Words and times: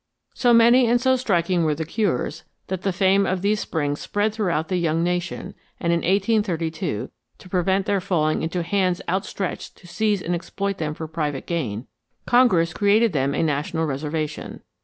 So 0.33 0.51
many 0.51 0.87
and 0.87 0.99
so 0.99 1.15
striking 1.15 1.63
were 1.63 1.75
the 1.75 1.85
cures 1.85 2.43
that 2.69 2.81
the 2.81 2.91
fame 2.91 3.27
of 3.27 3.43
these 3.43 3.59
springs 3.59 3.99
spread 3.99 4.33
throughout 4.33 4.67
the 4.67 4.77
young 4.77 5.03
nation, 5.03 5.53
and 5.79 5.93
in 5.93 5.99
1832, 5.99 7.11
to 7.37 7.49
prevent 7.49 7.85
their 7.85 8.01
falling 8.01 8.41
into 8.41 8.63
hands 8.63 9.03
outstretched 9.07 9.77
to 9.77 9.85
seize 9.85 10.23
and 10.23 10.33
exploit 10.33 10.79
them 10.79 10.95
for 10.95 11.07
private 11.07 11.45
gain, 11.45 11.85
Congress 12.25 12.73
created 12.73 13.13
them 13.13 13.35
a 13.35 13.43
national 13.43 13.85
reservation. 13.85 14.63